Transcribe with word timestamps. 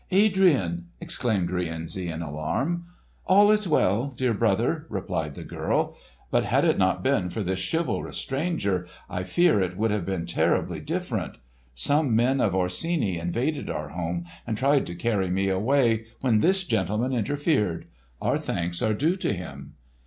Adrian!" 0.09 0.87
exclaimed 0.99 1.51
Rienzi 1.51 2.09
in 2.09 2.23
alarm. 2.23 2.85
"All 3.27 3.51
is 3.51 3.67
well, 3.67 4.07
dear 4.07 4.33
brother," 4.33 4.87
replied 4.89 5.35
the 5.35 5.43
girl. 5.43 5.95
"But 6.31 6.43
had 6.43 6.65
it 6.65 6.79
not 6.79 7.03
been 7.03 7.29
for 7.29 7.43
this 7.43 7.59
chivalrous 7.71 8.17
stranger, 8.17 8.87
I 9.11 9.21
fear 9.21 9.61
it 9.61 9.77
would 9.77 9.91
have 9.91 10.03
been 10.03 10.25
terribly 10.25 10.79
different. 10.79 11.37
Some 11.75 12.15
men 12.15 12.41
of 12.41 12.55
Orsini 12.55 13.19
invaded 13.19 13.69
our 13.69 13.89
home 13.89 14.25
and 14.47 14.57
tried 14.57 14.87
to 14.87 14.95
carry 14.95 15.29
me 15.29 15.49
away, 15.49 16.05
when 16.21 16.39
this 16.39 16.63
gentleman 16.63 17.13
interfered. 17.13 17.85
Our 18.19 18.39
thanks 18.39 18.81
are 18.81 18.95
due 18.95 19.17
to 19.17 19.33
him." 19.33 19.75